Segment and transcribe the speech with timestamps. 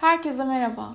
[0.00, 0.94] Herkese merhaba.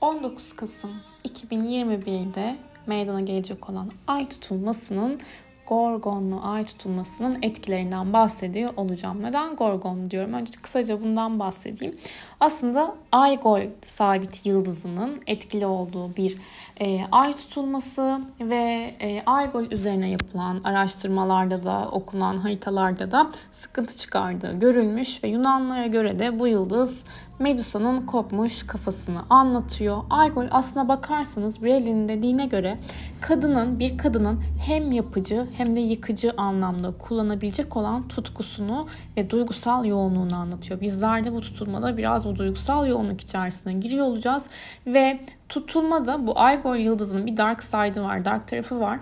[0.00, 0.90] 19 Kasım
[1.28, 5.20] 2021'de meydana gelecek olan ay tutulmasının
[5.66, 9.22] Gorgonlu ay tutulmasının etkilerinden bahsediyor olacağım.
[9.22, 10.32] Neden Gorgon diyorum?
[10.32, 11.96] Önce kısaca bundan bahsedeyim.
[12.40, 16.36] Aslında Aygol sabit yıldızının etkili olduğu bir
[16.80, 24.58] e, ay tutulması ve e, Aygol üzerine yapılan araştırmalarda da okunan haritalarda da sıkıntı çıkardığı
[24.58, 27.04] görülmüş ve Yunanlara göre de bu yıldız
[27.38, 30.02] Medusa'nın kopmuş kafasını anlatıyor.
[30.10, 32.78] Aygol aslına bakarsanız Brel'in dediğine göre
[33.20, 38.86] kadının bir kadının hem yapıcı hem de yıkıcı anlamda kullanabilecek olan tutkusunu
[39.16, 40.80] ve duygusal yoğunluğunu anlatıyor.
[40.80, 44.44] Bizler de bu tutulmada biraz bu duygusal yoğunluk içerisine giriyor olacağız
[44.86, 48.98] ve tutulmada bu Aygol yıldızının bir dark side'ı var, dark tarafı var.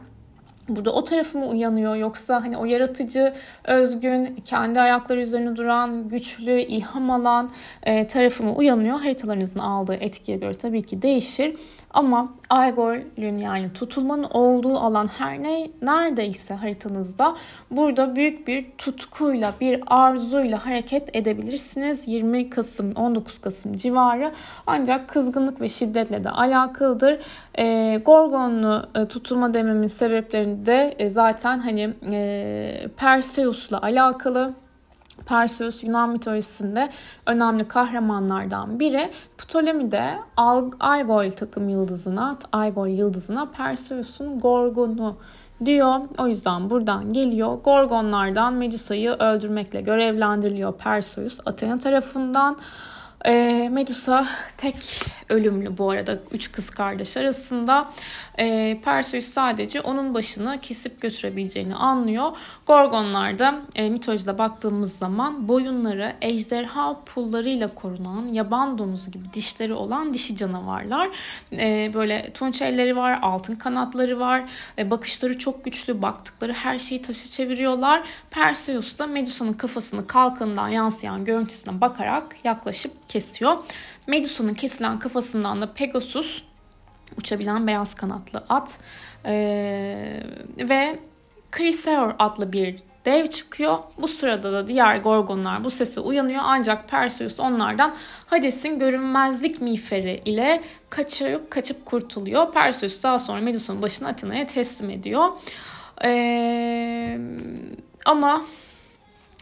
[0.69, 3.35] Burada o tarafı mı uyanıyor yoksa hani o yaratıcı,
[3.65, 7.51] özgün, kendi ayakları üzerine duran, güçlü, ilham alan
[7.83, 9.01] e, tarafı mı uyanıyor?
[9.01, 11.57] Haritalarınızın aldığı etkiye göre tabii ki değişir.
[11.95, 17.37] Ama Aygol'ün yani tutulmanın olduğu alan her ne neredeyse haritanızda
[17.71, 22.09] burada büyük bir tutkuyla, bir arzuyla hareket edebilirsiniz.
[22.09, 24.33] 20 Kasım, 19 Kasım civarı
[24.67, 27.21] ancak kızgınlık ve şiddetle de alakalıdır.
[27.59, 34.55] E, Gorgonlu e, tutulma dememin sebeplerinde e, zaten hani e, Perseus'la alakalı.
[35.27, 36.91] Perseus Yunan mitolojisinde
[37.27, 39.11] önemli kahramanlardan biri.
[39.39, 45.17] Ptolemy de Algol takım yıldızına, Algol yıldızına Perseus'un Gorgon'u
[45.65, 46.01] diyor.
[46.19, 47.59] O yüzden buradan geliyor.
[47.65, 52.57] Gorgonlardan Medusa'yı öldürmekle görevlendiriliyor Perseus Athena tarafından.
[53.27, 57.91] E, Medusa tek ölümlü bu arada üç kız kardeş arasında.
[58.39, 62.31] E, Perseus sadece onun başını kesip götürebileceğini anlıyor.
[62.67, 70.37] Gorgonlarda e, mitolojide baktığımız zaman boyunları ejderha pullarıyla korunan yaban domuzu gibi dişleri olan dişi
[70.37, 71.09] canavarlar.
[71.53, 74.45] E, böyle tunç elleri var, altın kanatları var.
[74.79, 78.03] E, bakışları çok güçlü, baktıkları her şeyi taşa çeviriyorlar.
[78.31, 83.57] Perseus da Medusa'nın kafasını kalkanından yansıyan görüntüsüne bakarak yaklaşıp kesiyor.
[84.07, 86.43] Medusa'nın kesilen kafasından da Pegasus
[87.19, 88.79] uçabilen beyaz kanatlı at
[89.25, 90.23] ee,
[90.61, 90.99] ve
[91.53, 93.79] Chrysaor adlı bir dev çıkıyor.
[93.99, 97.95] Bu sırada da diğer gorgonlar bu sese uyanıyor ancak Perseus onlardan
[98.27, 102.53] Hades'in görünmezlik miğferi ile kaçıp kaçıp kurtuluyor.
[102.53, 105.29] Perseus daha sonra Medusa'nın başını Athena'ya teslim ediyor.
[106.05, 107.19] Ee,
[108.05, 108.45] ama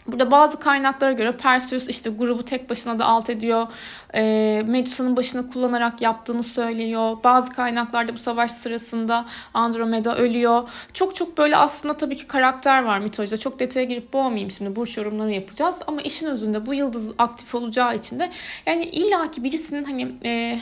[0.07, 3.67] Burada bazı kaynaklara göre Perseus işte grubu tek başına da alt ediyor.
[4.15, 7.17] E, Medusa'nın başını kullanarak yaptığını söylüyor.
[7.25, 9.25] Bazı kaynaklarda bu savaş sırasında
[9.55, 10.69] Andromeda ölüyor.
[10.93, 13.37] Çok çok böyle aslında tabii ki karakter var mitolojide.
[13.37, 14.77] Çok detaya girip boğmayayım şimdi.
[14.77, 15.79] Burç yorumları yapacağız.
[15.87, 18.31] Ama işin özünde bu yıldız aktif olacağı için de
[18.67, 20.15] yani illaki birisinin hani...
[20.25, 20.59] E,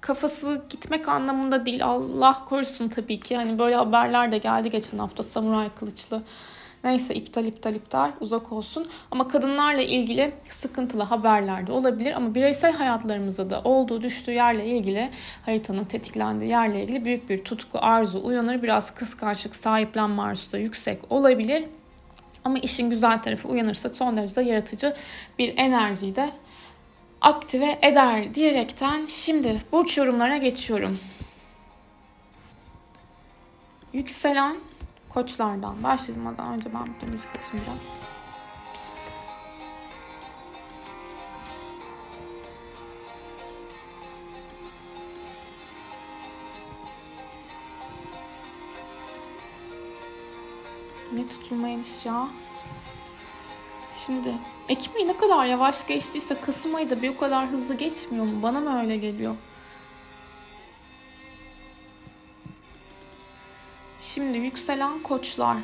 [0.00, 1.84] kafası gitmek anlamında değil.
[1.84, 3.36] Allah korusun tabii ki.
[3.36, 6.22] Hani böyle haberler de geldi geçen hafta samuray kılıçlı
[6.86, 8.86] Neyse iptal iptal iptal uzak olsun.
[9.10, 12.12] Ama kadınlarla ilgili sıkıntılı haberler de olabilir.
[12.12, 15.10] Ama bireysel hayatlarımızda da olduğu düştüğü yerle ilgili
[15.46, 18.62] haritanın tetiklendiği yerle ilgili büyük bir tutku, arzu uyanır.
[18.62, 21.64] Biraz kıskançlık, sahiplenme arzusu da yüksek olabilir.
[22.44, 24.96] Ama işin güzel tarafı uyanırsa son derece yaratıcı
[25.38, 26.30] bir enerjiyi de
[27.20, 30.98] aktive eder diyerekten şimdi burç yorumlarına geçiyorum.
[33.92, 34.56] Yükselen
[35.16, 37.98] koçlardan başlamadan önce ben burada müzik açayım biraz.
[51.12, 52.28] Ne tutulmaymış ya.
[53.92, 54.34] Şimdi
[54.68, 58.42] Ekim ayı ne kadar yavaş geçtiyse Kasım ayı da bir o kadar hızlı geçmiyor mu?
[58.42, 59.36] Bana mı öyle geliyor?
[64.14, 65.56] Şimdi yükselen koçlar.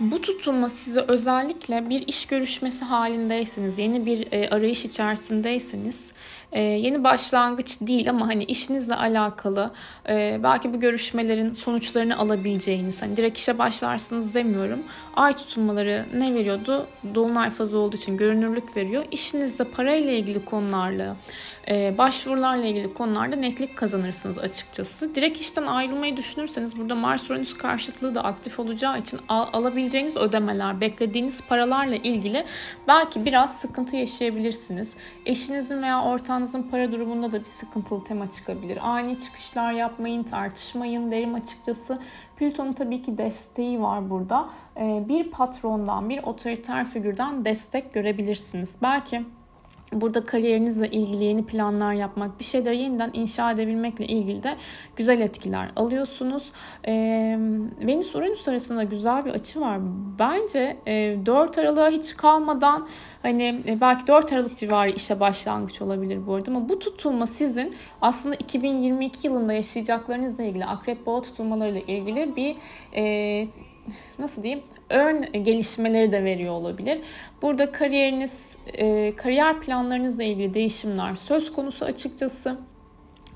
[0.00, 6.12] Bu tutulma size özellikle bir iş görüşmesi halindeyseniz, yeni bir e, arayış içerisindeyseniz,
[6.52, 9.70] e, yeni başlangıç değil ama hani işinizle alakalı
[10.08, 14.82] e, belki bu görüşmelerin sonuçlarını alabileceğiniz, hani direkt işe başlarsınız demiyorum.
[15.14, 16.86] Ay tutulmaları ne veriyordu?
[17.14, 19.04] Dolunay fazı olduğu için görünürlük veriyor.
[19.10, 21.16] İşinizde parayla ilgili konularla,
[21.68, 25.14] e, başvurularla ilgili konularda netlik kazanırsınız açıkçası.
[25.14, 29.85] Direkt işten ayrılmayı düşünürseniz burada Mars-Uranüs karşıtlığı da aktif olacağı için al, alabileceğiniz
[30.16, 32.44] ödemeler, beklediğiniz paralarla ilgili
[32.88, 34.96] belki biraz sıkıntı yaşayabilirsiniz.
[35.26, 38.78] Eşinizin veya ortağınızın para durumunda da bir sıkıntılı tema çıkabilir.
[38.82, 41.98] Ani çıkışlar yapmayın, tartışmayın derim açıkçası.
[42.36, 44.48] Plüton'un tabii ki desteği var burada.
[44.76, 48.74] E, bir patrondan, bir otoriter figürden destek görebilirsiniz.
[48.82, 49.22] Belki
[49.92, 54.56] Burada kariyerinizle ilgili yeni planlar yapmak, bir şeyleri yeniden inşa edebilmekle ilgili de
[54.96, 56.52] güzel etkiler alıyorsunuz.
[56.88, 56.92] E,
[57.80, 59.78] Venüs Uranüs arasında güzel bir açı var.
[60.18, 62.88] Bence e, 4 Aralık'a hiç kalmadan
[63.22, 67.74] hani e, belki 4 Aralık civarı işe başlangıç olabilir bu arada ama bu tutulma sizin
[68.02, 72.56] aslında 2022 yılında yaşayacaklarınızla ilgili akrep boğa tutulmalarıyla ilgili bir
[72.94, 73.48] e,
[74.18, 77.00] nasıl diyeyim ön gelişmeleri de veriyor olabilir.
[77.42, 82.58] Burada kariyeriniz, e, kariyer planlarınızla ilgili değişimler söz konusu açıkçası.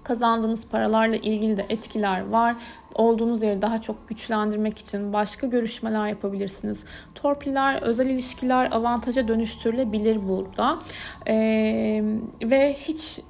[0.05, 2.57] Kazandığınız paralarla ilgili de etkiler var.
[2.95, 6.85] Olduğunuz yeri daha çok güçlendirmek için başka görüşmeler yapabilirsiniz.
[7.15, 10.79] Torpiller, özel ilişkiler avantaja dönüştürülebilir burada.
[11.27, 12.03] Ee,
[12.43, 13.21] ve hiç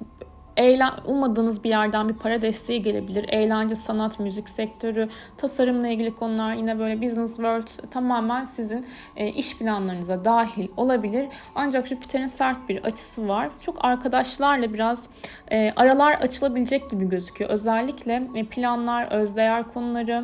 [0.57, 3.25] eğlen, ummadığınız bir yerden bir para desteği gelebilir.
[3.29, 9.57] Eğlence, sanat, müzik sektörü, tasarımla ilgili konular yine böyle business world tamamen sizin e, iş
[9.57, 11.27] planlarınıza dahil olabilir.
[11.55, 13.49] Ancak Jüpiter'in sert bir açısı var.
[13.61, 15.09] Çok arkadaşlarla biraz
[15.51, 17.49] e, aralar açılabilecek gibi gözüküyor.
[17.49, 20.23] Özellikle e, planlar, özdeğer konuları,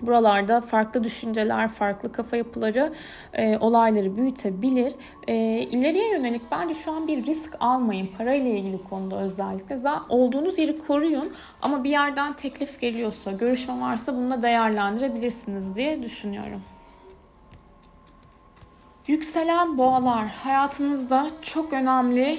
[0.00, 2.92] Buralarda farklı düşünceler, farklı kafa yapıları
[3.32, 4.92] e, olayları büyütebilir.
[5.26, 9.76] E, ileriye yönelik bence şu an bir risk almayın parayla ilgili konuda özellikle.
[9.76, 16.02] Zaten olduğunuz yeri koruyun ama bir yerden teklif geliyorsa, görüşme varsa bunu da değerlendirebilirsiniz diye
[16.02, 16.62] düşünüyorum.
[19.06, 22.38] Yükselen boğalar hayatınızda çok önemli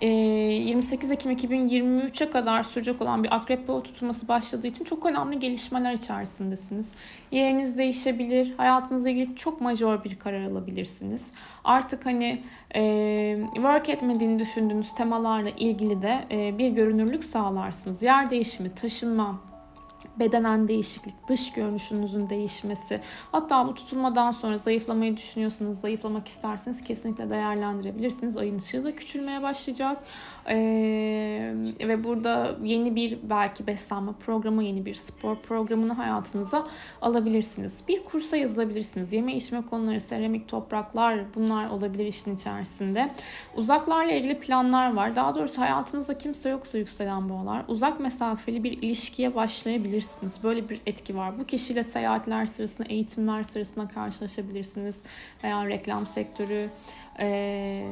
[0.00, 5.38] 28 ee, Ekim 2023'e kadar sürecek olan bir akrep boğa tutulması başladığı için çok önemli
[5.38, 6.92] gelişmeler içerisindesiniz.
[7.30, 11.32] Yeriniz değişebilir, hayatınızla ilgili çok majör bir karar alabilirsiniz.
[11.64, 12.42] Artık hani
[12.74, 18.02] e, work etmediğini düşündüğünüz temalarla ilgili de e, bir görünürlük sağlarsınız.
[18.02, 19.40] Yer değişimi, taşınma,
[20.18, 23.00] bedenen değişiklik, dış görünüşünüzün değişmesi.
[23.32, 28.36] Hatta bu tutulmadan sonra zayıflamayı düşünüyorsanız, zayıflamak isterseniz kesinlikle değerlendirebilirsiniz.
[28.36, 29.98] Ayın ışığı da küçülmeye başlayacak.
[30.48, 36.66] Ee, ve burada yeni bir belki beslenme programı, yeni bir spor programını hayatınıza
[37.02, 37.84] alabilirsiniz.
[37.88, 39.12] Bir kursa yazılabilirsiniz.
[39.12, 43.10] Yeme içme konuları, seramik topraklar bunlar olabilir işin içerisinde.
[43.56, 45.16] Uzaklarla ilgili planlar var.
[45.16, 50.42] Daha doğrusu hayatınızda kimse yoksa yükselen boğalar uzak mesafeli bir ilişkiye başlayabilirsiniz.
[50.42, 51.38] Böyle bir etki var.
[51.38, 55.02] Bu kişiyle seyahatler sırasında, eğitimler sırasında karşılaşabilirsiniz.
[55.44, 56.70] Veya reklam sektörü,
[57.20, 57.88] e,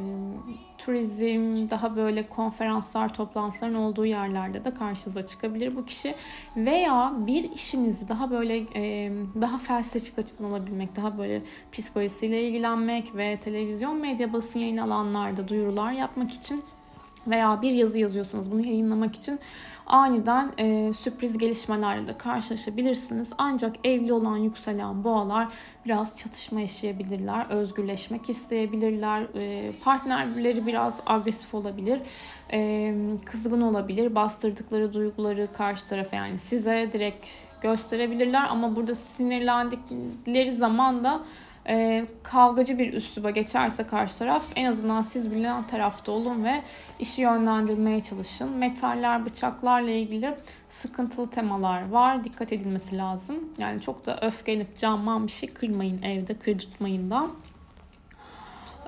[0.79, 6.15] turizm, daha böyle konferanslar, toplantıların olduğu yerlerde de karşınıza çıkabilir bu kişi.
[6.57, 11.43] Veya bir işinizi daha böyle e, daha felsefik açıdan alabilmek, daha böyle
[11.73, 16.65] psikolojisiyle ilgilenmek ve televizyon, medya, basın yayın alanlarda duyurular yapmak için
[17.27, 19.41] veya bir yazı yazıyorsanız bunu yayınlamak için
[19.87, 23.33] aniden e, sürpriz gelişmelerle de karşılaşabilirsiniz.
[23.39, 25.49] Ancak evli olan yükselen boğalar
[25.87, 32.01] biraz çatışma yaşayabilirler, özgürleşmek isteyebilirler, e, partnerleri biraz agresif olabilir,
[32.53, 32.95] e,
[33.25, 37.29] kızgın olabilir, bastırdıkları duyguları karşı tarafa yani size direkt
[37.63, 41.21] gösterebilirler ama burada sinirlendikleri zaman da
[41.69, 46.63] e, kavgacı bir üsluba geçerse karşı taraf en azından siz bilen tarafta olun ve
[46.99, 48.51] işi yönlendirmeye çalışın.
[48.51, 50.35] Metaller, bıçaklarla ilgili
[50.69, 52.25] sıkıntılı temalar var.
[52.25, 53.37] Dikkat edilmesi lazım.
[53.59, 57.27] Yani çok da öfkelenip camman bir şey kırmayın evde, kırdırtmayın da.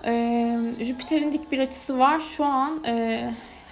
[0.05, 2.21] Ee, Jüpiter'in dik bir açısı var.
[2.21, 3.31] Şu an e,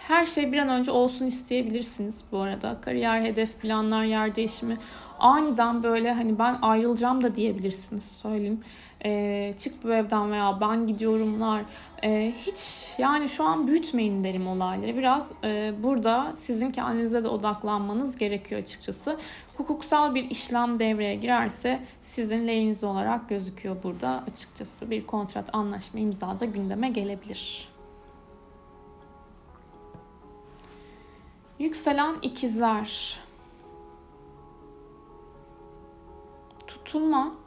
[0.08, 2.80] her şey bir an önce olsun isteyebilirsiniz bu arada.
[2.80, 4.76] Kariyer, hedef, planlar, yer değişimi.
[5.18, 8.60] Aniden böyle hani ben ayrılacağım da diyebilirsiniz söyleyeyim
[9.04, 11.64] e, çık bu evden veya ben gidiyorumlar
[12.04, 14.96] e, hiç yani şu an büyütmeyin derim olayları.
[14.96, 19.18] Biraz e, burada sizin kendinize de odaklanmanız gerekiyor açıkçası.
[19.56, 24.90] Hukuksal bir işlem devreye girerse sizin lehiniz olarak gözüküyor burada açıkçası.
[24.90, 27.68] Bir kontrat anlaşma imzada gündeme gelebilir.
[31.58, 33.20] Yükselen ikizler.
[36.66, 37.41] Tutulma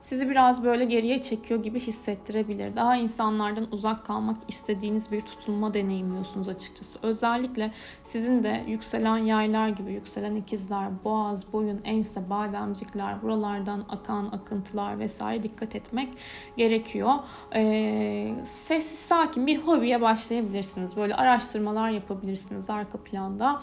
[0.00, 2.76] sizi biraz böyle geriye çekiyor gibi hissettirebilir.
[2.76, 6.98] Daha insanlardan uzak kalmak istediğiniz bir tutulma deneyimliyorsunuz açıkçası.
[7.02, 14.98] Özellikle sizin de yükselen yaylar gibi, yükselen ikizler, boğaz, boyun, ense, bademcikler, buralardan akan akıntılar
[14.98, 16.08] vesaire dikkat etmek
[16.56, 17.12] gerekiyor.
[17.54, 20.96] Ee, sessiz sakin bir hobiye başlayabilirsiniz.
[20.96, 23.62] Böyle araştırmalar yapabilirsiniz arka planda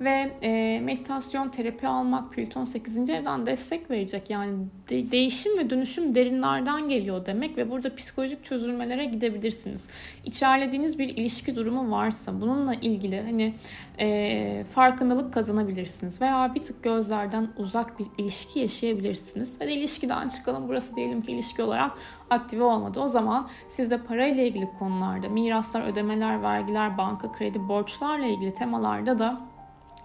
[0.00, 3.10] ve e, meditasyon, terapi almak Plüton 8.
[3.10, 4.30] evden destek verecek.
[4.30, 4.52] Yani
[4.90, 9.88] de, değişim ve dönüşüm derinlerden geliyor demek ve burada psikolojik çözülmelere gidebilirsiniz.
[10.24, 13.54] İçerlediğiniz bir ilişki durumu varsa bununla ilgili hani
[13.98, 19.60] e, farkındalık kazanabilirsiniz veya bir tık gözlerden uzak bir ilişki yaşayabilirsiniz.
[19.60, 21.92] De ilişkiden çıkalım burası diyelim ki ilişki olarak
[22.30, 23.00] aktive olmadı.
[23.00, 29.18] O zaman siz de parayla ilgili konularda, miraslar, ödemeler, vergiler, banka, kredi, borçlarla ilgili temalarda
[29.18, 29.55] da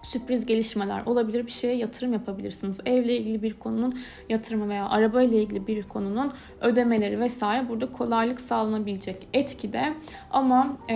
[0.02, 1.46] sürpriz gelişmeler olabilir.
[1.46, 2.78] Bir şeye yatırım yapabilirsiniz.
[2.86, 8.40] Evle ilgili bir konunun yatırımı veya araba ile ilgili bir konunun ödemeleri vesaire burada kolaylık
[8.40, 9.94] sağlanabilecek etkide.
[10.30, 10.94] Ama e,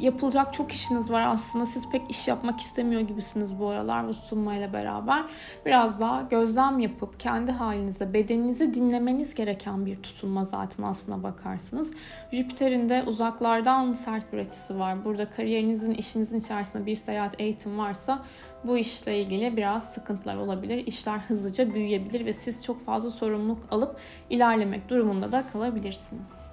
[0.00, 1.66] yapılacak çok işiniz var aslında.
[1.66, 5.24] Siz pek iş yapmak istemiyor gibisiniz bu aralar bu tutulmayla beraber.
[5.66, 11.92] Biraz daha gözlem yapıp kendi halinizde bedeninizi dinlemeniz gereken bir tutulma zaten aslına bakarsınız.
[12.32, 15.04] Jüpiter'in de uzaklardan sert bir açısı var.
[15.04, 18.22] Burada kariyerinizin, işinizin içerisinde bir seyahat, eğitim varsa
[18.64, 20.86] bu işle ilgili biraz sıkıntılar olabilir.
[20.86, 23.96] İşler hızlıca büyüyebilir ve siz çok fazla sorumluluk alıp
[24.30, 26.52] ilerlemek durumunda da kalabilirsiniz.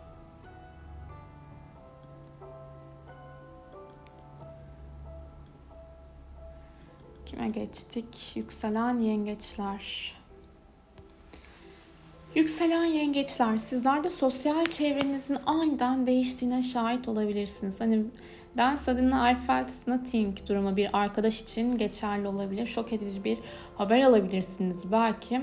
[7.26, 8.36] Kime geçtik?
[8.36, 10.18] Yükselen yengeçler.
[12.36, 17.82] Yükselen yengeçler, sizler de sosyal çevrenizin aniden değiştiğine şahit olabilirsiniz.
[17.82, 18.06] Hani
[18.58, 22.66] ben suddenly I felt nothing durumu bir arkadaş için geçerli olabilir.
[22.66, 23.38] Şok edici bir
[23.76, 25.42] haber alabilirsiniz belki.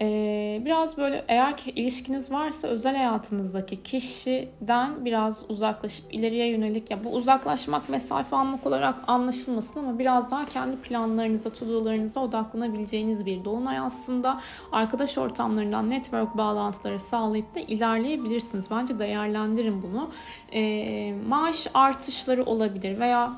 [0.00, 7.04] Ee, biraz böyle eğer ki ilişkiniz varsa özel hayatınızdaki kişiden biraz uzaklaşıp ileriye yönelik ya
[7.04, 13.78] bu uzaklaşmak mesafe almak olarak anlaşılmasın ama biraz daha kendi planlarınıza, tudularınıza odaklanabileceğiniz bir dolunay
[13.78, 14.40] aslında
[14.72, 18.70] arkadaş ortamlarından network bağlantıları sağlayıp da ilerleyebilirsiniz.
[18.70, 20.10] Bence değerlendirin bunu.
[20.52, 23.32] Ee, maaş artışları olabilir veya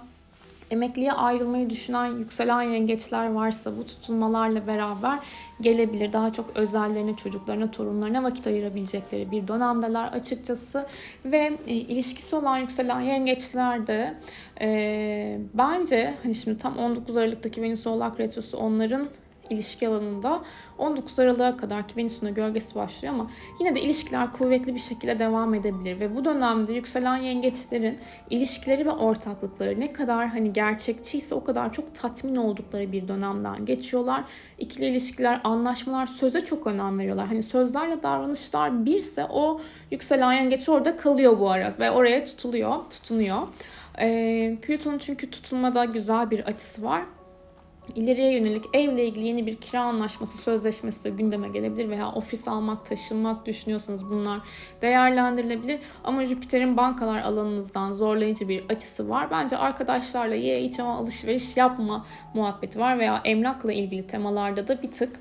[0.71, 5.18] emekliye ayrılmayı düşünen yükselen yengeçler varsa bu tutulmalarla beraber
[5.61, 6.12] gelebilir.
[6.12, 10.87] Daha çok özellerine, çocuklarına, torunlarına vakit ayırabilecekleri bir dönemdeler açıkçası.
[11.25, 14.14] Ve e, ilişkisi olan yükselen yengeçler de
[14.61, 19.09] e, bence hani şimdi tam 19 Aralık'taki Venüs Oğlak Retrosu onların
[19.50, 20.42] ilişki alanında
[20.78, 25.54] 19 Aralık'a kadar ki Venüs'ün gölgesi başlıyor ama yine de ilişkiler kuvvetli bir şekilde devam
[25.54, 27.98] edebilir ve bu dönemde yükselen yengeçlerin
[28.30, 34.24] ilişkileri ve ortaklıkları ne kadar hani gerçekçiyse o kadar çok tatmin oldukları bir dönemden geçiyorlar.
[34.58, 37.26] İkili ilişkiler, anlaşmalar, söze çok önem veriyorlar.
[37.26, 39.60] Hani sözlerle davranışlar birse o
[39.90, 43.38] yükselen yengeç orada kalıyor bu ara ve oraya tutuluyor, tutunuyor.
[44.00, 47.02] Ee, Plüton'un çünkü tutulmada güzel bir açısı var.
[47.94, 52.86] İleriye yönelik evle ilgili yeni bir kira anlaşması, sözleşmesi de gündeme gelebilir veya ofis almak,
[52.86, 54.40] taşınmak düşünüyorsanız bunlar
[54.82, 55.80] değerlendirilebilir.
[56.04, 59.30] Ama Jüpiter'in bankalar alanınızdan zorlayıcı bir açısı var.
[59.30, 64.90] Bence arkadaşlarla ye iç ama alışveriş yapma muhabbeti var veya emlakla ilgili temalarda da bir
[64.90, 65.20] tık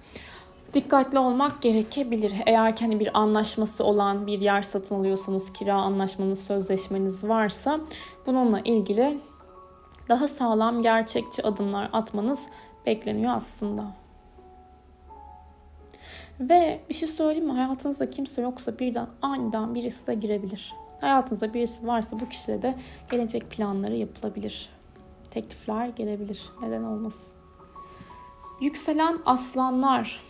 [0.73, 2.33] dikkatli olmak gerekebilir.
[2.45, 7.79] Eğer hani bir anlaşması olan bir yer satın alıyorsanız, kira anlaşmanız, sözleşmeniz varsa
[8.25, 9.17] bununla ilgili
[10.09, 12.47] daha sağlam, gerçekçi adımlar atmanız
[12.85, 13.85] bekleniyor aslında.
[16.39, 17.51] Ve bir şey söyleyeyim mi?
[17.51, 20.73] Hayatınızda kimse yoksa birden aniden birisi de girebilir.
[21.01, 22.75] Hayatınızda birisi varsa bu kişiyle de
[23.11, 24.69] gelecek planları yapılabilir.
[25.31, 26.41] Teklifler gelebilir.
[26.61, 27.33] Neden olmasın?
[28.61, 30.21] Yükselen aslanlar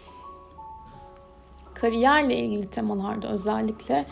[1.74, 4.06] kariyerle ilgili temalarda özellikle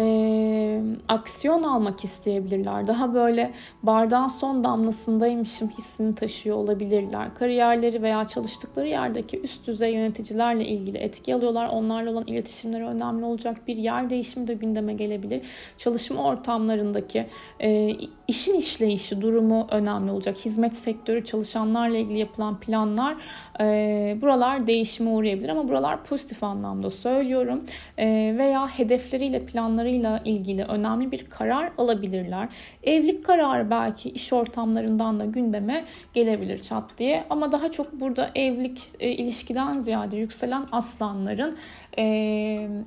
[0.00, 2.86] e, aksiyon almak isteyebilirler.
[2.86, 3.52] Daha böyle
[3.82, 7.34] bardağın son damlasındaymışım hissini taşıyor olabilirler.
[7.34, 11.68] Kariyerleri veya çalıştıkları yerdeki üst düzey yöneticilerle ilgili etki alıyorlar.
[11.68, 13.56] Onlarla olan iletişimleri önemli olacak.
[13.66, 15.42] Bir yer değişimi de gündeme gelebilir.
[15.78, 17.26] Çalışma ortamlarındaki
[17.60, 17.96] e,
[18.28, 20.36] işin işleyişi, durumu önemli olacak.
[20.36, 23.16] Hizmet sektörü çalışanlarla ilgili yapılan planlar
[23.60, 27.64] e, buralar değişime uğrayabilir ama buralar pozitif anlamda söylüyorum.
[27.98, 32.48] E, veya hedefleriyle planları hayatlarıyla ilgili önemli bir karar alabilirler.
[32.82, 35.84] Evlilik kararı belki iş ortamlarından da gündeme
[36.14, 37.24] gelebilir çat diye.
[37.30, 41.56] Ama daha çok burada evlilik e, ilişkiden ziyade yükselen aslanların
[41.98, 42.04] e,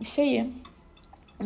[0.03, 0.49] şeyi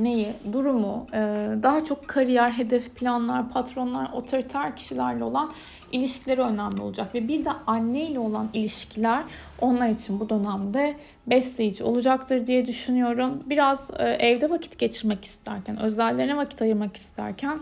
[0.04, 1.20] neyi, durumu, e,
[1.64, 5.52] daha çok kariyer, hedef planlar, patronlar, otoriter kişilerle olan
[5.92, 7.16] ilişkileri önemli olacak.
[7.16, 9.24] Ve bir de anne ile olan ilişkiler
[9.62, 10.96] onlar için bu dönemde
[11.28, 13.44] besleyici olacaktır diye düşünüyorum.
[13.46, 17.60] Biraz e, evde vakit geçirmek isterken, özellerine vakit ayırmak isterken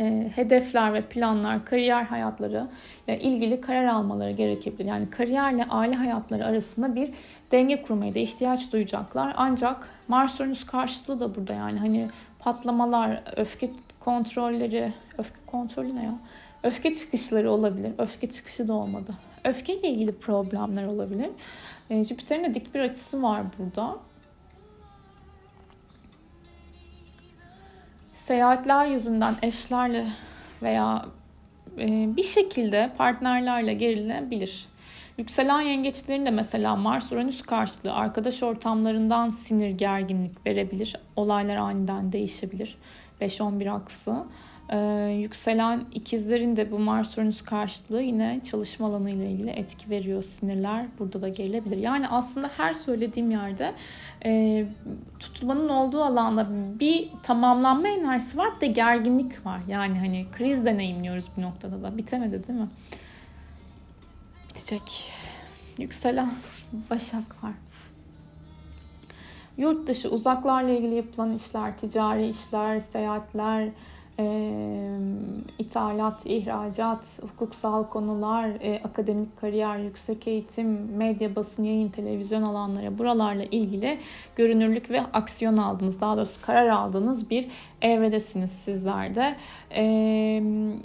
[0.00, 2.68] e, hedefler ve planlar, kariyer hayatları
[3.08, 4.88] ile ilgili karar almaları gerekebilir.
[4.88, 7.10] Yani kariyerle aile hayatları arasında bir
[7.52, 9.34] denge kurmaya da ihtiyaç duyacaklar.
[9.36, 16.18] Ancak Mars Uranüs karşıtlığı da burada yani hani patlamalar, öfke kontrolleri, öfke kontrolü ne ya?
[16.62, 17.92] Öfke çıkışları olabilir.
[17.98, 19.14] Öfke çıkışı da olmadı.
[19.44, 21.30] Öfkeyle ilgili problemler olabilir.
[21.90, 23.96] E, Jüpiter'in de dik bir açısı var burada.
[28.20, 30.06] Seyahatler yüzünden eşlerle
[30.62, 31.06] veya
[31.78, 34.68] e, bir şekilde partnerlerle gerilenebilir.
[35.18, 40.96] Yükselen yengeçlerin de mesela Mars Uranüs karşılığı arkadaş ortamlarından sinir gerginlik verebilir.
[41.16, 42.78] Olaylar aniden değişebilir.
[43.20, 44.24] 5-11 aksı.
[44.72, 44.76] Ee,
[45.20, 50.22] yükselen ikizlerin de bu Mars Uranüs karşılığı yine çalışma alanı ile ilgili etki veriyor.
[50.22, 51.76] Sinirler burada da gerilebilir.
[51.76, 53.74] Yani aslında her söylediğim yerde
[54.24, 54.64] e,
[55.18, 56.46] tutulmanın olduğu alanda
[56.80, 59.60] bir tamamlanma enerjisi var bir de gerginlik var.
[59.68, 61.96] Yani hani kriz deneyimliyoruz bir noktada da.
[61.96, 62.68] Bitemedi değil mi?
[64.48, 65.12] Bitecek.
[65.78, 66.30] Yükselen
[66.90, 67.52] Başak var.
[69.56, 73.68] Yurt dışı uzaklarla ilgili yapılan işler, ticari işler, seyahatler,
[74.20, 74.98] e,
[75.58, 83.44] ithalat, ihracat, hukuksal konular, e, akademik kariyer, yüksek eğitim, medya, basın, yayın, televizyon alanları buralarla
[83.44, 83.98] ilgili
[84.36, 86.00] görünürlük ve aksiyon aldınız.
[86.00, 87.48] Daha doğrusu karar aldığınız bir
[87.82, 89.36] evredesiniz sizler de.
[89.74, 89.82] E,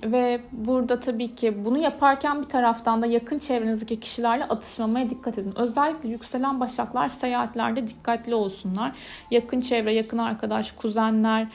[0.04, 5.54] ve burada tabii ki bunu yaparken bir taraftan da yakın çevrenizdeki kişilerle atışmamaya dikkat edin.
[5.56, 8.96] Özellikle yükselen başaklar seyahatlerde dikkatli olsunlar.
[9.32, 11.48] Yakın çevre, yakın arkadaş, kuzenler,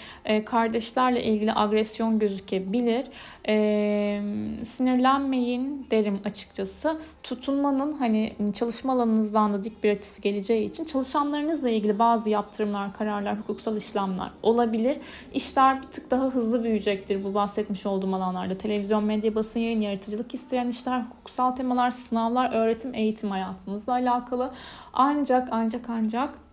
[0.46, 3.06] kardeşlerle ilgili agresyon gözükebilir.
[3.48, 4.22] E,
[4.68, 6.98] sinirlenmeyin derim açıkçası.
[7.22, 13.38] Tutunmanın hani çalışma alanınızdan da dik bir açısı geleceği için çalışanlarınızla ilgili bazı yaptırımlar, kararlar,
[13.38, 14.98] hukuksal işlemler olabilir.
[15.34, 18.58] İşler bir tık daha hızlı büyüyecektir bu bahsetmiş olduğum alanlarda.
[18.58, 24.50] Televizyon, medya, basın, yayın, yaratıcılık isteyen işler, hukuksal temalar, sınavlar, öğretim, eğitim hayatınızla alakalı.
[24.92, 26.49] Ancak ancak ancak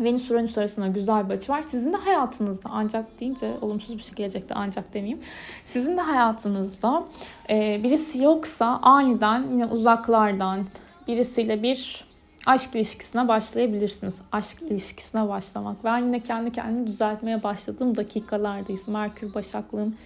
[0.00, 1.62] Venüs Uranüs arasında güzel bir açı var.
[1.62, 5.20] Sizin de hayatınızda ancak deyince olumsuz bir şey gelecekti ancak demeyeyim.
[5.64, 7.04] Sizin de hayatınızda
[7.50, 10.66] e, birisi yoksa aniden yine uzaklardan
[11.08, 12.04] birisiyle bir
[12.46, 14.20] aşk ilişkisine başlayabilirsiniz.
[14.32, 15.84] Aşk ilişkisine başlamak.
[15.84, 18.88] Ben yine kendi kendimi düzeltmeye başladığım dakikalardayız.
[18.88, 19.96] Merkür başaklığım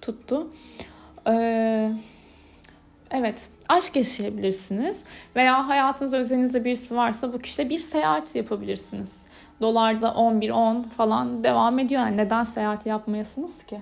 [0.00, 0.48] tuttu.
[1.26, 1.92] Ee,
[3.10, 5.02] evet aşk yaşayabilirsiniz.
[5.36, 9.27] Veya hayatınızda özelinizde birisi varsa bu kişiyle bir seyahat yapabilirsiniz.
[9.60, 12.02] Dolarda 11-10 falan devam ediyor.
[12.02, 13.80] Yani neden seyahat yapmayasınız ki?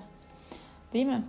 [0.93, 1.23] Değil mi?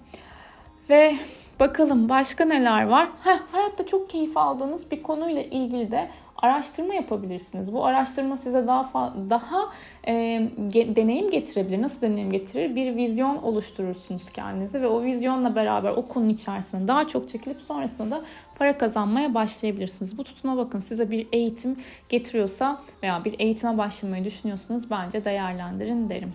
[0.91, 1.17] Ve
[1.61, 3.09] bakalım başka neler var?
[3.25, 6.09] Heh, hayatta çok keyif aldığınız bir konuyla ilgili de
[6.43, 7.73] araştırma yapabilirsiniz.
[7.73, 9.73] Bu araştırma size daha daha
[10.07, 11.83] e, ge, deneyim getirebilir.
[11.83, 12.77] Nasıl deneyim getirir?
[12.77, 18.17] Bir vizyon oluşturursunuz kendinize ve o vizyonla beraber o konu içerisinde daha çok çekilip sonrasında
[18.17, 18.25] da
[18.59, 20.19] para kazanmaya başlayabilirsiniz.
[20.19, 21.77] Bu tutuma bakın size bir eğitim
[22.09, 26.33] getiriyorsa veya bir eğitime başlamayı düşünüyorsanız bence değerlendirin derim.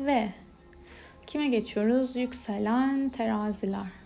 [0.00, 0.28] Ve
[1.26, 2.16] kime geçiyoruz?
[2.16, 4.05] Yükselen teraziler.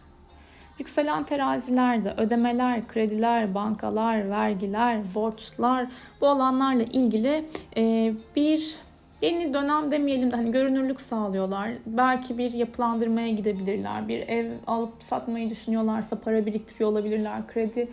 [0.80, 5.86] Yükselen terazilerde ödemeler, krediler, bankalar, vergiler, borçlar
[6.20, 7.44] bu alanlarla ilgili
[7.76, 8.74] e, bir
[9.22, 11.70] yeni dönem demeyelim de hani görünürlük sağlıyorlar.
[11.86, 14.08] Belki bir yapılandırmaya gidebilirler.
[14.08, 17.46] Bir ev alıp satmayı düşünüyorlarsa para biriktiriyor olabilirler.
[17.46, 17.88] Kredi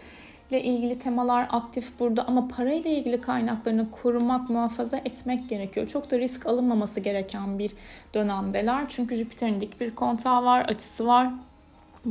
[0.51, 5.87] ile ilgili temalar aktif burada ama parayla ilgili kaynaklarını korumak, muhafaza etmek gerekiyor.
[5.87, 7.71] Çok da risk alınmaması gereken bir
[8.13, 8.85] dönemdeler.
[8.89, 11.29] Çünkü Jüpiter'in dik bir kontağı var, açısı var.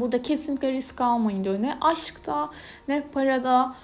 [0.00, 1.62] Burada kesinlikle risk almayın diyor.
[1.62, 2.50] Ne aşkta
[2.88, 3.74] ne parada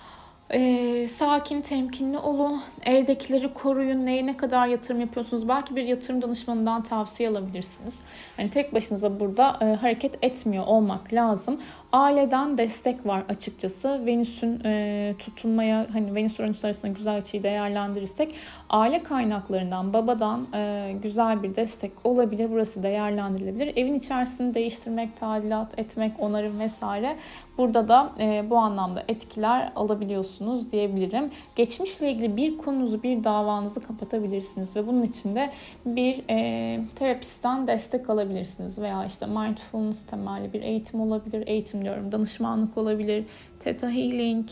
[0.50, 2.62] e, sakin, temkinli olun.
[2.82, 4.06] Evdekileri koruyun.
[4.06, 5.48] Neye ne kadar yatırım yapıyorsunuz?
[5.48, 7.94] Belki bir yatırım danışmanından tavsiye alabilirsiniz.
[8.38, 11.60] Yani tek başınıza burada e, hareket etmiyor olmak lazım.
[11.92, 14.06] Aileden destek var açıkçası.
[14.06, 18.34] Venüs'ün e, tutunmaya hani Venüs Uranüs arasında güzel açıyı değerlendirirsek
[18.70, 22.50] aile kaynaklarından, babadan e, güzel bir destek olabilir.
[22.50, 23.76] Burası değerlendirilebilir.
[23.76, 27.16] Evin içerisini değiştirmek, tadilat etmek, onarım vesaire
[27.58, 31.30] Burada da e, bu anlamda etkiler alabiliyorsunuz diyebilirim.
[31.56, 35.50] Geçmişle ilgili bir konunuzu, bir davanızı kapatabilirsiniz ve bunun için de
[35.86, 41.46] bir e, terapistten destek alabilirsiniz veya işte mindfulness temelli bir eğitim olabilir.
[41.46, 43.24] Eğitim diyorum, danışmanlık olabilir,
[43.60, 44.48] theta healing.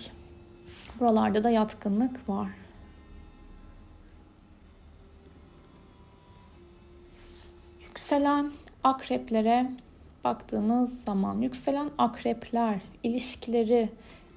[1.01, 2.49] Buralarda da yatkınlık var.
[7.81, 8.53] Yükselen
[8.85, 9.71] akreplere
[10.25, 13.89] baktığımız zaman yükselen akrepler, ilişkileri,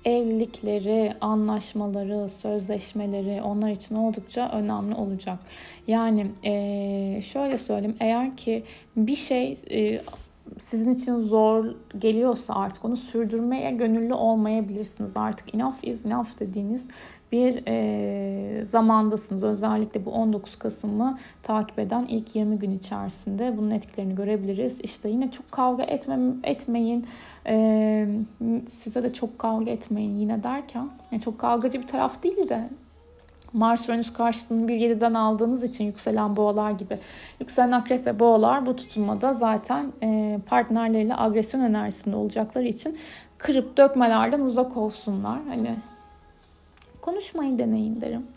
[0.05, 5.39] evlilikleri, anlaşmaları, sözleşmeleri onlar için oldukça önemli olacak.
[5.87, 8.63] Yani e, şöyle söyleyeyim eğer ki
[8.95, 10.01] bir şey e,
[10.59, 11.65] sizin için zor
[11.97, 15.17] geliyorsa artık onu sürdürmeye gönüllü olmayabilirsiniz.
[15.17, 16.87] Artık enough is enough dediğiniz
[17.31, 19.43] bir e, zamandasınız.
[19.43, 24.81] Özellikle bu 19 Kasım'ı takip eden ilk 20 gün içerisinde bunun etkilerini görebiliriz.
[24.81, 27.07] İşte yine çok kavga etme, etmeyin.
[27.47, 28.07] E,
[28.69, 32.69] size de çok kavga etmeyin yine derken yani çok kavgacı bir taraf değil de
[33.53, 36.99] Mars Uranüs karşıtını bir 7'den aldığınız için yükselen boğalar gibi.
[37.39, 42.97] Yükselen akrep ve boğalar bu tutulmada zaten e, partnerleriyle agresyon enerjisinde olacakları için
[43.37, 45.39] kırıp dökmelerden uzak olsunlar.
[45.47, 45.75] Hani
[47.01, 48.27] konuşmayı deneyin derim.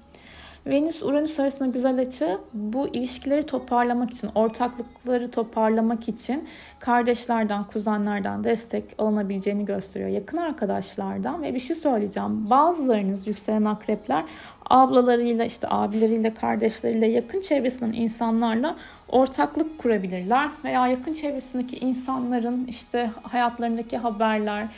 [0.67, 6.49] Venüs Uranüs arasında güzel açı bu ilişkileri toparlamak için, ortaklıkları toparlamak için
[6.79, 10.11] kardeşlerden, kuzenlerden destek alınabileceğini gösteriyor.
[10.11, 12.51] Yakın arkadaşlardan ve bir şey söyleyeceğim.
[12.51, 14.25] Bazılarınız yükselen akrepler
[14.71, 18.77] ablalarıyla, işte abileriyle, kardeşleriyle, yakın çevresinden insanlarla
[19.09, 24.69] ortaklık kurabilirler veya yakın çevresindeki insanların işte hayatlarındaki haberler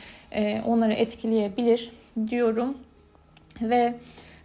[0.67, 1.93] onları etkileyebilir
[2.29, 2.75] diyorum
[3.63, 3.95] ve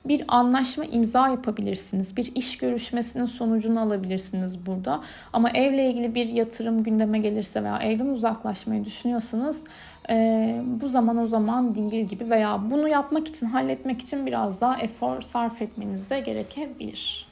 [0.05, 2.17] bir anlaşma imza yapabilirsiniz.
[2.17, 5.01] Bir iş görüşmesinin sonucunu alabilirsiniz burada.
[5.33, 9.63] Ama evle ilgili bir yatırım gündeme gelirse veya evden uzaklaşmayı düşünüyorsanız
[10.09, 14.77] e, bu zaman o zaman değil gibi veya bunu yapmak için, halletmek için biraz daha
[14.77, 17.27] efor sarf etmeniz de gerekebilir.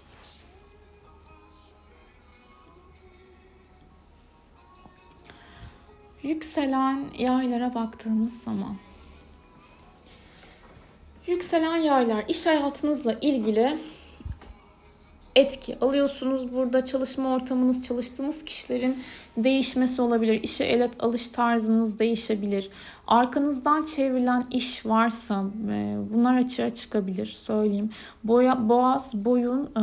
[6.23, 8.75] Yükselen yaylara baktığımız zaman
[11.31, 13.77] Yükselen yaylar iş hayatınızla ilgili
[15.35, 16.53] etki alıyorsunuz.
[16.53, 19.03] Burada çalışma ortamınız, çalıştığınız kişilerin
[19.37, 20.43] değişmesi olabilir.
[20.43, 22.69] İşe elet alış tarzınız değişebilir.
[23.12, 27.89] Arkanızdan çevrilen iş varsa e, bunlar açığa çıkabilir söyleyeyim.
[28.24, 29.82] Boya, boğaz, boyun e,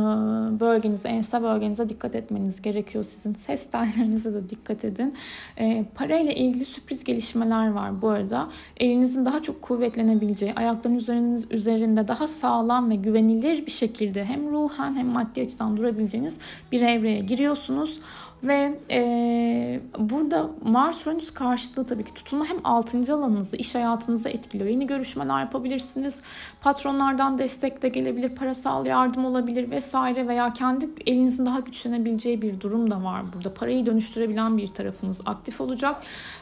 [0.59, 3.03] bölgenize, ense bölgenize dikkat etmeniz gerekiyor.
[3.03, 5.13] Sizin ses tellerinize de dikkat edin.
[5.57, 8.49] E, parayla ilgili sürpriz gelişmeler var bu arada.
[8.77, 15.07] Elinizin daha çok kuvvetlenebileceği, ayaklarınız üzerinde daha sağlam ve güvenilir bir şekilde hem ruhen hem
[15.07, 16.39] maddi açıdan durabileceğiniz
[16.71, 17.99] bir evreye giriyorsunuz.
[18.43, 23.13] Ve e, burada Mars Uranüs karşıtlığı tabii ki tutulma hem 6.
[23.13, 24.69] alanınızda iş hayatınızı etkiliyor.
[24.69, 26.21] Yeni görüşmeler yapabilirsiniz.
[26.61, 32.91] Patronlardan destek de gelebilir, parasal yardım olabilir vesaire veya kendi elinizin daha güçlenebileceği bir durum
[32.91, 33.53] da var burada.
[33.53, 36.01] Parayı dönüştürebilen bir tarafınız aktif olacak.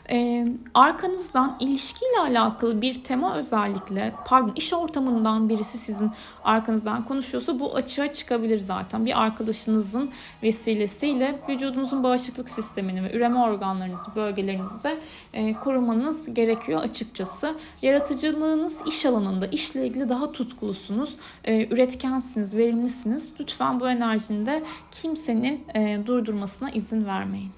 [0.09, 6.11] E, arkanızdan ilişkiyle alakalı bir tema özellikle pardon iş ortamından birisi sizin
[6.43, 9.05] arkanızdan konuşuyorsa bu açığa çıkabilir zaten.
[9.05, 10.11] Bir arkadaşınızın
[10.43, 14.97] vesilesiyle vücudunuz vücudunuzun bağışıklık sistemini ve üreme organlarınızı, bölgelerinizi de
[15.33, 17.55] e, korumanız gerekiyor açıkçası.
[17.81, 23.33] Yaratıcılığınız iş alanında, işle ilgili daha tutkulusunuz, e, üretkensiniz, verimlisiniz.
[23.39, 27.51] Lütfen bu enerjini de kimsenin e, durdurmasına izin vermeyin.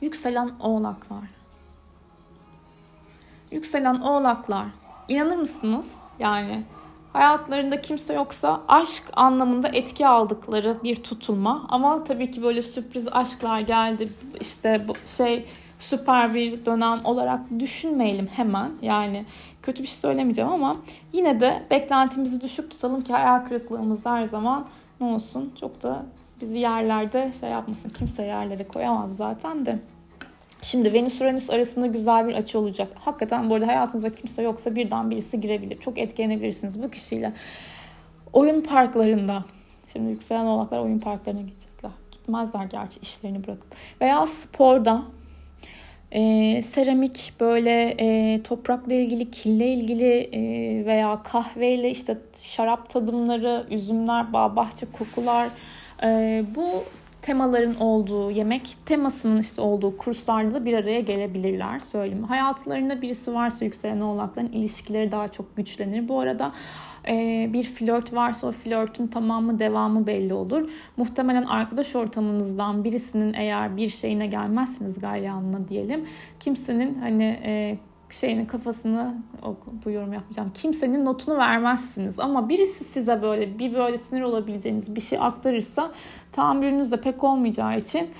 [0.00, 1.24] Yükselen oğlaklar.
[3.50, 4.66] Yükselen oğlaklar.
[5.08, 6.04] İnanır mısınız?
[6.18, 6.64] Yani
[7.12, 11.66] hayatlarında kimse yoksa aşk anlamında etki aldıkları bir tutulma.
[11.68, 14.12] Ama tabii ki böyle sürpriz aşklar geldi.
[14.40, 15.44] İşte şey
[15.78, 18.70] süper bir dönem olarak düşünmeyelim hemen.
[18.82, 19.24] Yani
[19.62, 20.76] kötü bir şey söylemeyeceğim ama
[21.12, 24.66] yine de beklentimizi düşük tutalım ki hayal kırıklığımız her zaman
[25.00, 26.02] ne olsun çok da
[26.40, 27.90] bizi yerlerde şey yapmasın.
[27.90, 29.78] Kimse yerlere koyamaz zaten de.
[30.62, 32.88] Şimdi Venüs Uranüs arasında güzel bir açı olacak.
[32.94, 35.80] Hakikaten bu arada hayatınızda kimse yoksa birden birisi girebilir.
[35.80, 37.32] Çok etkilenebilirsiniz bu kişiyle.
[38.32, 39.44] Oyun parklarında.
[39.92, 41.90] Şimdi yükselen oğlaklar oyun parklarına gidecekler.
[42.12, 43.74] Gitmezler gerçi işlerini bırakıp.
[44.00, 45.02] Veya sporda
[46.12, 50.40] e, seramik böyle e, toprakla ilgili, kille ilgili e,
[50.86, 55.48] veya kahveyle işte şarap tadımları, üzümler, bağ bahçe kokular
[56.02, 56.84] e, bu
[57.28, 62.24] temaların olduğu, yemek temasının işte olduğu kurslarda da bir araya gelebilirler söyleyeyim.
[62.24, 66.08] Hayatlarında birisi varsa yükselen oğlakların ilişkileri daha çok güçlenir.
[66.08, 66.52] Bu arada
[67.08, 70.70] e, bir flört varsa o flörtün tamamı devamı belli olur.
[70.96, 76.04] Muhtemelen arkadaş ortamınızdan birisinin eğer bir şeyine gelmezsiniz galyanına diyelim.
[76.40, 77.38] Kimsenin hani
[78.10, 79.14] şeyinin kafasını
[79.84, 80.52] bu yorum yapmayacağım.
[80.54, 85.92] Kimsenin notunu vermezsiniz ama birisi size böyle bir böyle sinir olabileceğiniz bir şey aktarırsa
[86.32, 88.10] tahammülünüz de pek olmayacağı için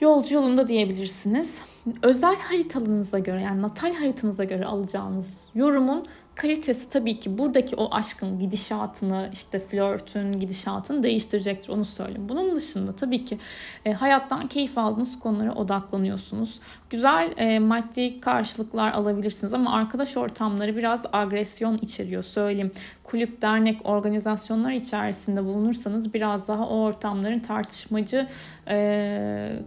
[0.00, 1.60] yolcu yolunda diyebilirsiniz.
[2.02, 8.38] Özel haritalınıza göre yani natal haritanıza göre alacağınız yorumun kalitesi tabii ki buradaki o aşkın
[8.38, 12.28] gidişatını işte flörtün gidişatını değiştirecektir onu söyleyeyim.
[12.28, 13.38] Bunun dışında tabii ki
[13.84, 16.60] e, hayattan keyif aldığınız konulara odaklanıyorsunuz.
[16.90, 22.72] Güzel e, maddi karşılıklar alabilirsiniz ama arkadaş ortamları biraz agresyon içeriyor söyleyeyim.
[23.02, 28.28] Kulüp, dernek, organizasyonlar içerisinde bulunursanız biraz daha o ortamların tartışmacı
[28.68, 29.62] e,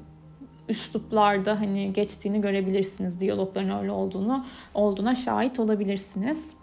[0.70, 3.20] üsluplarda hani geçtiğini görebilirsiniz.
[3.20, 6.54] Diyalogların öyle olduğunu olduğuna şahit olabilirsiniz.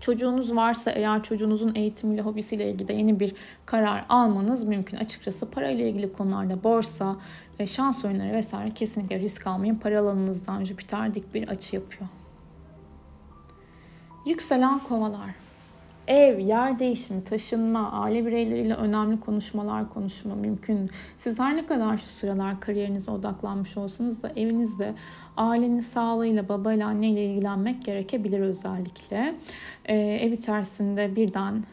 [0.00, 3.34] Çocuğunuz varsa eğer çocuğunuzun eğitimiyle, hobisiyle ilgili de yeni bir
[3.66, 4.96] karar almanız mümkün.
[4.96, 7.16] Açıkçası parayla ilgili konularda borsa,
[7.58, 9.74] e, şans oyunları vesaire kesinlikle risk almayın.
[9.74, 12.08] Para alanınızdan Jüpiter dik bir açı yapıyor.
[14.26, 15.47] Yükselen kovalar.
[16.08, 20.90] Ev, yer değişimi, taşınma, aile bireyleriyle önemli konuşmalar konuşma mümkün.
[21.18, 24.94] Siz her ne kadar şu sıralar kariyerinize odaklanmış olsanız da evinizde
[25.36, 29.34] ailenin sağlığıyla, babayla, anneyle ilgilenmek gerekebilir özellikle.
[29.84, 31.64] Ee, ev içerisinde birden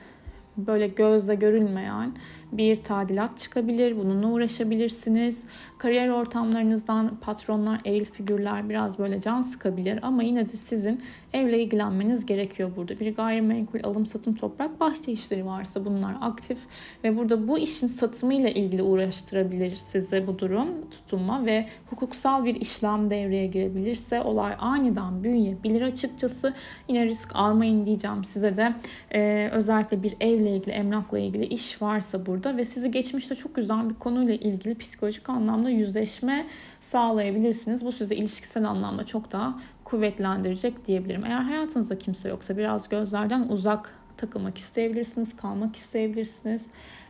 [0.57, 2.13] böyle gözle görülmeyen
[2.51, 3.97] bir tadilat çıkabilir.
[3.97, 5.43] Bununla uğraşabilirsiniz.
[5.77, 11.01] Kariyer ortamlarınızdan patronlar, eril figürler biraz böyle can sıkabilir ama yine de sizin
[11.33, 12.99] evle ilgilenmeniz gerekiyor burada.
[12.99, 16.57] Bir gayrimenkul alım satım toprak bahçe işleri varsa bunlar aktif
[17.03, 23.09] ve burada bu işin satımıyla ilgili uğraştırabilir size bu durum tutunma ve hukuksal bir işlem
[23.09, 26.53] devreye girebilirse olay aniden büyüyebilir açıkçası.
[26.87, 28.75] Yine risk almayın diyeceğim size de
[29.11, 33.89] ee, özellikle bir evle ilgili emlakla ilgili iş varsa burada ve sizi geçmişte çok güzel
[33.89, 36.47] bir konuyla ilgili psikolojik anlamda yüzleşme
[36.81, 37.85] sağlayabilirsiniz.
[37.85, 41.25] Bu sizi ilişkisel anlamda çok daha kuvvetlendirecek diyebilirim.
[41.25, 46.67] Eğer hayatınızda kimse yoksa biraz gözlerden uzak takılmak isteyebilirsiniz, kalmak isteyebilirsiniz.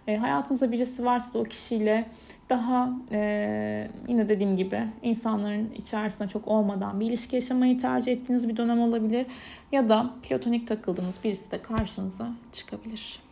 [0.08, 2.06] E, hayatınızda birisi varsa da o kişiyle
[2.50, 8.58] daha e, yine dediğim gibi insanların içerisinde çok olmadan bir ilişki yaşamayı tercih ettiğiniz bir
[8.58, 9.26] dönem olabilir.
[9.72, 13.25] Ya da platonik takıldığınız birisi de karşınıza çıkabilir.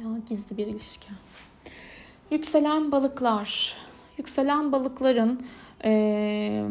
[0.00, 1.08] Ya, gizli bir ilişki.
[2.30, 3.76] Yükselen balıklar.
[4.18, 5.46] Yükselen balıkların
[5.84, 6.64] e,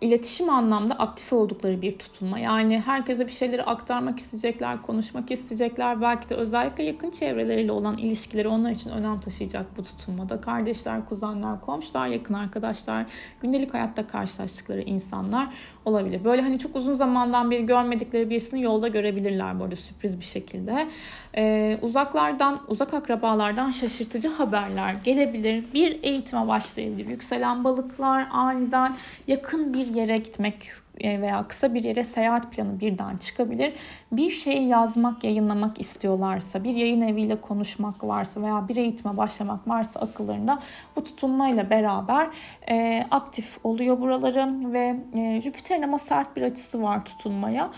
[0.00, 2.38] iletişim anlamda aktif oldukları bir tutunma.
[2.38, 6.00] Yani herkese bir şeyleri aktarmak isteyecekler, konuşmak isteyecekler.
[6.00, 10.40] Belki de özellikle yakın çevreleriyle olan ilişkileri onlar için önem taşıyacak bu tutunmada.
[10.40, 13.06] Kardeşler, kuzenler, komşular, yakın arkadaşlar,
[13.42, 15.48] gündelik hayatta karşılaştıkları insanlar
[15.84, 16.24] olabilir.
[16.24, 20.88] Böyle hani çok uzun zamandan beri görmedikleri birisini yolda görebilirler böyle sürpriz bir şekilde.
[21.36, 25.64] Ee, uzaklardan, uzak akrabalardan şaşırtıcı haberler gelebilir.
[25.74, 27.06] Bir eğitime başlayabilir.
[27.06, 30.68] Yükselen balıklar aniden yakın bir yere gitmek
[31.00, 33.72] e, veya kısa bir yere seyahat planı birden çıkabilir.
[34.12, 40.00] Bir şeyi yazmak, yayınlamak istiyorlarsa, bir yayın eviyle konuşmak varsa veya bir eğitime başlamak varsa
[40.00, 40.58] akıllarında
[40.96, 42.28] bu tutunmayla beraber
[42.70, 47.70] e, aktif oluyor buraları ve e, Jüpiter'in ama sert bir açısı var tutunmaya.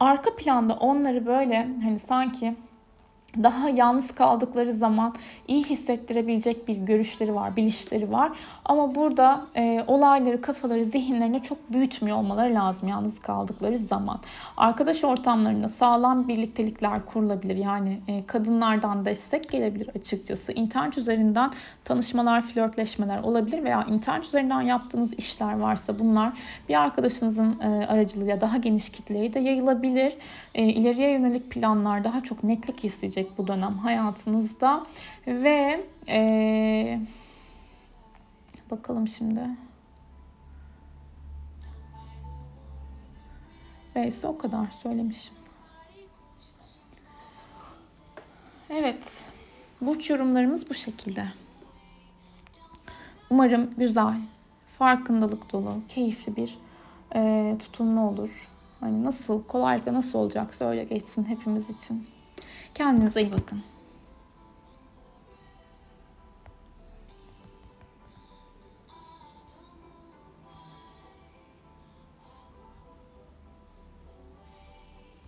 [0.00, 2.54] Arka planda onları böyle hani sanki
[3.36, 5.14] daha yalnız kaldıkları zaman
[5.48, 8.32] iyi hissettirebilecek bir görüşleri var, bilişleri var.
[8.64, 14.20] Ama burada e, olayları, kafaları, zihinlerine çok büyütmüyor olmaları lazım yalnız kaldıkları zaman.
[14.56, 17.56] Arkadaş ortamlarında sağlam birliktelikler kurulabilir.
[17.56, 20.52] Yani e, kadınlardan destek gelebilir açıkçası.
[20.52, 21.50] İnternet üzerinden
[21.84, 26.32] tanışmalar, flörtleşmeler olabilir veya internet üzerinden yaptığınız işler varsa bunlar
[26.68, 30.12] bir arkadaşınızın e, aracılığıyla daha geniş kitleye de yayılabilir.
[30.54, 34.86] E, ileriye yönelik planlar daha çok netlik isteyecek gelecek bu dönem hayatınızda
[35.26, 37.00] ve ee,
[38.70, 39.40] bakalım şimdi
[43.96, 45.34] Neyse o kadar söylemişim.
[48.70, 49.32] Evet.
[49.80, 51.24] Burç yorumlarımız bu şekilde.
[53.30, 54.20] Umarım güzel,
[54.78, 56.58] farkındalık dolu, keyifli bir
[57.14, 58.48] e, tutunma olur.
[58.80, 62.06] Hani nasıl, kolaylıkla nasıl olacaksa öyle geçsin hepimiz için.
[62.74, 63.62] Kendinize iyi bakın.